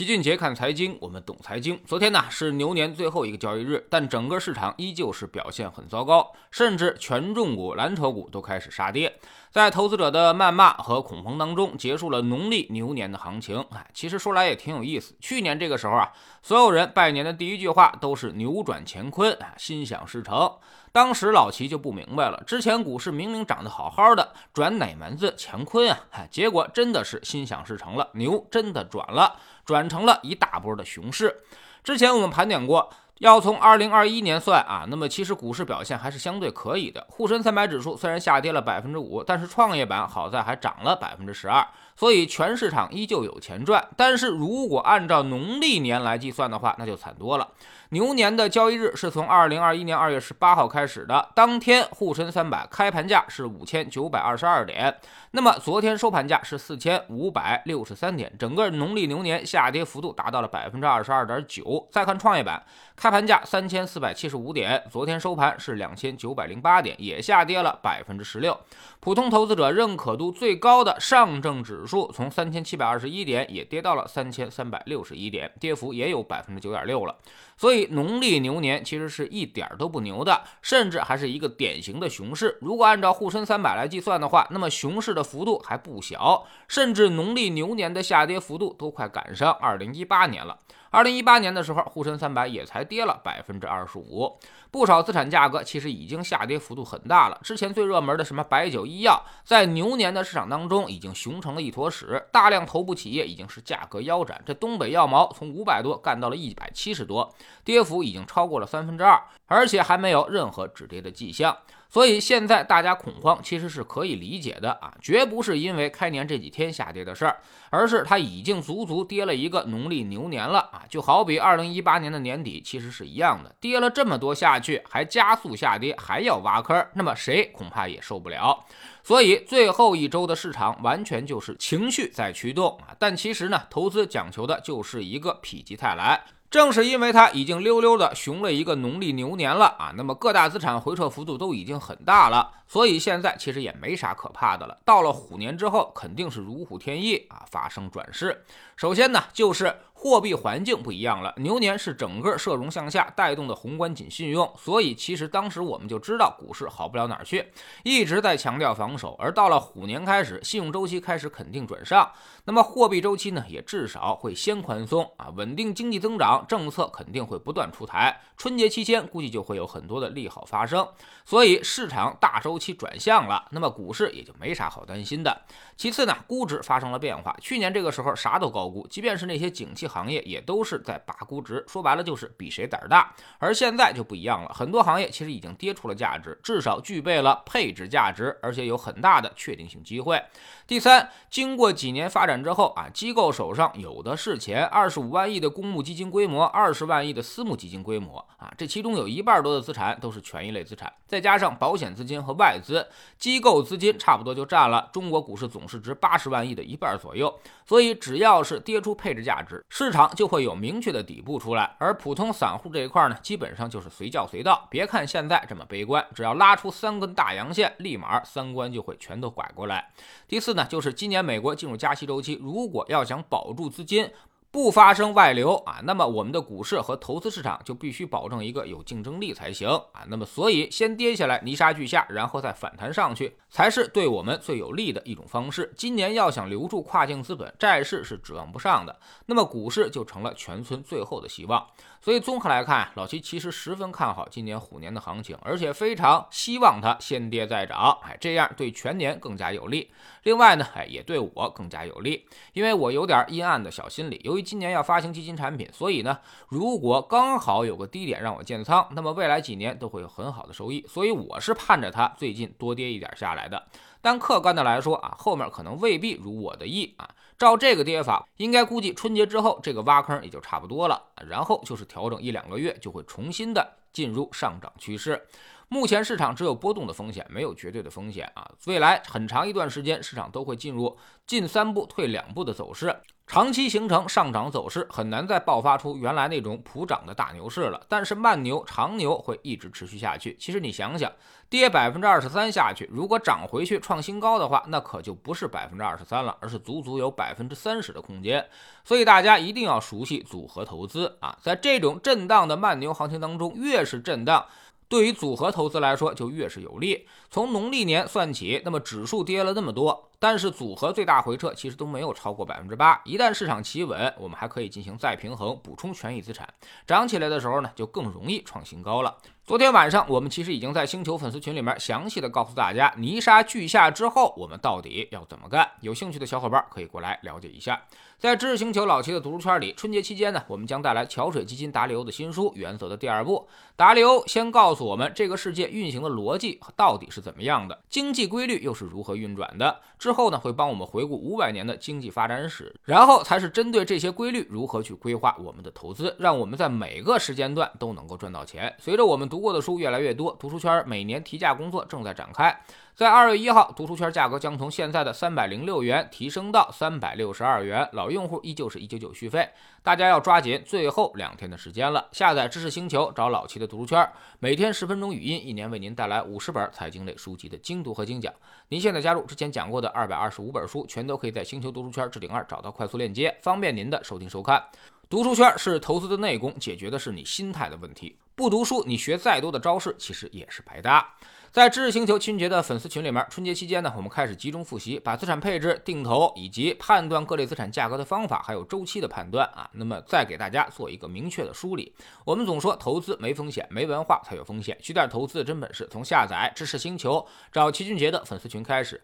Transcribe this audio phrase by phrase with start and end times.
[0.00, 1.78] 齐俊杰看财经，我们懂财经。
[1.84, 9.14] 昨天呢是牛年最后一个交易日，但整个市场依旧是表现很糟糕，甚至权重股、蓝筹股都开始杀跌。
[9.50, 13.66] 在投资者的谩骂和恐慌当中，结束了农历牛年的行情。
[13.72, 15.16] 哎，其实说来也挺有意思。
[15.20, 20.52] 去年这个时候啊，所有人拜年的第一句话都是扭转乾坤啊，心想事成。
[20.92, 25.98] 当时老齐就不明白了，之前股市明明涨得好好的，转哪门子乾坤啊？
[26.12, 31.42] 哎，结果真的是心想事成了，牛真的转了，转成了一大波的熊市。
[31.82, 32.88] 之前我们盘点过。
[33.20, 37.06] 要从二零二一年算啊，那么其实股市表现还是相对可以的。
[37.10, 41.62] 沪深三百指数虽然下跌了百分之五，但是创业板好在还涨了百分之十二，
[42.00, 43.86] 所以全市场依旧有钱赚。
[43.94, 47.46] 但是如果按照农历年来计算的话，那就惨多了。
[47.90, 54.96] 牛年的交易日是从二零二一年二月十八号开始的，当天沪深三百开盘价是五千九百二十二点，
[55.32, 61.86] 那么昨天收盘价是四千五百六十三点，整个农历牛年下跌幅度达到了百分之二十二点九。
[61.92, 62.62] 再看创业板
[62.96, 63.10] 开。
[63.10, 68.56] 盘价三千四百七十五点，昨天收盘是两千九百零八点，也下跌了百分之十六。
[69.00, 77.16] 普通投资者认可度最高的上证指数数从三千七百二十一点也跌到了三千三百六十一点，跌幅也有百分之九点六了。
[77.56, 82.56] 所以农历牛年其实是一点都不牛的，甚至还是一个典型的熊市。
[82.60, 90.56] 如果按照沪深三百来计算的话，那么熊市的幅度还不小，甚至农历牛年的下跌幅度都快赶上二零一八年了。
[90.92, 94.36] 二零一八年的时候，沪深三百也才跌了百分之二十五，
[94.72, 97.38] 不少资产价格其实已经下跌幅度很大了。
[97.44, 104.42] 之前最热门的什么白酒、医药，在牛年的市场当中已经熊成了一坨屎，大量头部企业已经是价格腰斩。
[104.44, 111.56] 这东北药毛从五百多干到了一百七十多，跌幅已经超过了三分之二，而且还没有任何止跌的迹象。
[111.90, 128.64] 所以现在大家恐慌其实是可以理解的啊，绝不是因为开年这几天下跌的事儿，而是它已经足足跌了一个农历牛年了啊，就好比二零一八年的年底其实是一样的，跌了这么多下去，还加速下跌，还要挖坑，那么谁恐怕也受不了。
[129.02, 136.22] 所以最后一周的市场完全就是情绪在驱动啊，但其实呢，投资讲求的就是一个否极泰来。
[136.50, 144.78] 正是因为它已经溜溜的熊了一个农历牛年了啊，那么各大资产回撤幅度都已经很大了，所以现在其实也没啥可怕的了。
[144.84, 148.44] 到了虎年之后，肯定是如虎添翼啊，发生转势。
[148.76, 159.16] 首先呢，就是货币环境不一样了，牛年是整个社融向下带动的宏观紧信用，所以其实当时我们就知道股市好不了哪儿去，一直在强调防守。
[159.18, 162.12] 而到了虎年开始，信用周期开始肯定转上，
[162.44, 166.46] 那么货币周期呢，也至少会先宽松啊，稳定经济增长。
[166.48, 170.88] 政策肯定会不断出台，春节期间估计就会有很多的利好发生，
[171.26, 175.40] 所以市场大周期转向了，那么股市也就没啥好担心的。
[175.76, 183.12] 其次呢，估值发生了变化，去年这个时候啥都高估，即便是那些景气行业也都是在拔估值，说白了就是比谁胆儿大。
[183.38, 190.22] 而现在就不一样了，很多行业其实已经跌出了价值，至少具备了配置价值，而且有很大的确定性机会。
[190.66, 196.44] 第三，经过几年发展之后啊，机构手上有的是钱，二十五万亿的公募基金规模。
[196.44, 202.84] 二十万亿的私募基金规模啊，这其中有一半多的资产都是权益类资产，再加上保险资金和外外资
[203.16, 207.32] 机构资金，差不多就占了中国股市总市值八十万亿的一半左右。
[207.64, 211.76] 所以只要是跌出配置价值，市场就会有明确的底部出来。
[211.78, 214.66] 而普通散户这一块呢，基本上就是随叫随到。
[214.68, 219.92] 别看现在这么悲观，只要拉出三根大阳线，立马三观就会全都拐过来。
[220.26, 224.10] 第四呢，就是今年美国进入加息周期，如果要想保住资金。
[224.52, 230.02] 不发生外流啊，那么我们的股市和投资市场就必须保证一个有竞争力才行啊。
[230.08, 235.72] 那么所以先跌下来泥沙俱下，然后再反弹上去，才是对我们最有利的一种方式。
[235.76, 241.64] 今年要想留住跨境资本，债市是指望不上的，那么股市就成了全村最后的希望。
[242.02, 249.90] 所以综合来看，老齐其实十分看好今年虎年的行情，而且非常希望它先跌再涨，哎，这样对全年更加有利。
[250.22, 256.18] 另外呢，哎，也对我更加有利，因为我有点阴暗的小心理，由于今年要发行基金产品，所以呢，
[256.48, 260.84] 如果刚好有个低点让我建仓，那么未来几年都会有很好的收益。
[260.88, 263.62] 所以我是盼着它最近多跌一点下来的。
[264.00, 267.08] 但客观的来说啊，后面可能未必如我的意啊。
[267.38, 275.26] 照这个跌法，应该估计春节之后这个挖坑也就差不多了，然后就是调整一两个月，就会重新的进入上涨趋势。
[275.68, 278.50] 目前市场只有波动的风险，没有绝对的风险啊。
[278.66, 282.94] 未来很长一段时间，市场都会进入进三步退两步的走势，
[283.28, 287.80] 长期形成上涨走势，很难再爆发出原来那种普涨的大牛市了。
[287.88, 290.36] 但是慢牛、长牛会一直持续下去。
[290.40, 291.10] 其实你想想，
[291.48, 294.00] 跌百分之二十三下去，如果涨回去创。
[294.00, 298.48] 新高的话，那可就不是百分之二十三了，而是足足有百分之三十的空间。
[298.82, 304.46] 所以大家一定要熟悉组合投资啊，在这种震荡的慢牛行情当中，越是震荡。
[304.88, 307.06] 对于组合投资来说，就越是有利。
[307.30, 313.00] 从农历年算起，那么指数跌了那么多，但是组合最大回撤其实都没有超过百分之八。
[313.06, 316.46] 一旦市场企稳，我们还可以进行再平衡，补充权益资产，
[316.86, 319.16] 涨起来的时候呢，就更容易创新高了。
[319.46, 325.68] 昨天晚上，我们其实已经在星球粉丝群里面详细的告诉大家，泥沙俱下之后，我们到底要怎么干？
[325.80, 327.80] 有兴趣的小伙伴可以过来了解一下。
[328.16, 333.48] 在知识星球老七的读书圈里，春节期间呢，我们将带来桥水基金达里欧的新书《原则》的第二部。
[333.74, 339.80] 达里欧先告诉我们这个世界运行的逻辑到底是怎么样的，经济规律又是如何运转的。
[339.98, 348.72] 之之后呢，会帮我们回顾五百年的经济发展史，然后才是针对这些规律如何去规划我们的投资，让我们在每个时间段都能够赚到钱。
[348.78, 349.40] 随着我们读。
[349.40, 352.54] 过的书越来越多，读书圈每年提价工作正在展开。
[352.94, 359.48] 在二月一号，读书圈价格将从现在的三百零六元提升到三百六十二元，老用户依旧是一九九续费。
[359.82, 364.06] 大家要抓紧最后两天的时间了，下载知识星球，找老齐的读书圈，
[364.38, 368.30] 每天十分钟语音，一年为您带来五十本财经类书籍的精读和精讲。
[368.68, 374.64] 您现在加入之前讲过的二百二十五本书，全都可以在星球读书圈置顶二找到快速链接，方便您的收听收看。
[375.10, 378.16] 读书圈是投资的内功，解决的是你心态的问题。
[378.34, 381.06] 不读书，你学再多的招式，其实也是白搭。
[381.50, 391.92] 在知识星球春节的粉丝群里面，春节期间呢，我们开始集中复习，把资产配置、定投以及判断各类资产价格的方法，还有周期的判断啊，那么再给大家做一个明确的梳理。
[392.24, 394.78] 我们总说投资没风险，没文化才有风险。
[394.80, 399.02] 学点投资的真本事，从下载知识星球，找齐俊杰的粉丝群开始。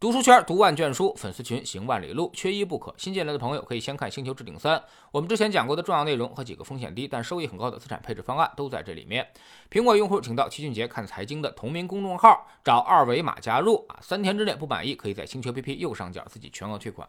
[0.00, 2.94] 读书圈读万卷书，粉丝群行万里路，缺一不可。
[2.96, 4.78] 新进来的朋友可以先看《星球置顶三》，
[5.10, 9.26] 我们之前讲过的重要内容和几个风险低但收益很高的资产配置方案都在这里面。
[9.68, 13.98] 苹果用户请到齐俊杰看财经的同名公众号，找二维码加入啊。
[14.00, 17.08] 三天之内不满意，可以在星球 P P 右上角自己全额退款。